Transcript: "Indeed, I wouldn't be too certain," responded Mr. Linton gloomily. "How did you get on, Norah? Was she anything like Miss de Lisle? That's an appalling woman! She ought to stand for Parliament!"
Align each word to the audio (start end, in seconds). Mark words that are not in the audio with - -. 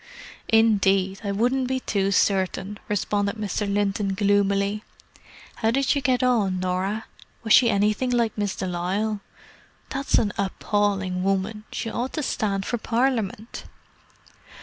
"Indeed, 0.47 1.21
I 1.23 1.31
wouldn't 1.31 1.67
be 1.67 1.79
too 1.79 2.09
certain," 2.11 2.79
responded 2.87 3.35
Mr. 3.35 3.71
Linton 3.71 4.15
gloomily. 4.15 4.83
"How 5.57 5.69
did 5.69 5.93
you 5.93 6.01
get 6.01 6.23
on, 6.23 6.59
Norah? 6.59 7.05
Was 7.43 7.53
she 7.53 7.69
anything 7.69 8.09
like 8.09 8.35
Miss 8.35 8.55
de 8.55 8.65
Lisle? 8.65 9.21
That's 9.89 10.15
an 10.15 10.33
appalling 10.39 11.21
woman! 11.23 11.65
She 11.71 11.91
ought 11.91 12.13
to 12.13 12.23
stand 12.23 12.65
for 12.65 12.79
Parliament!" 12.79 13.65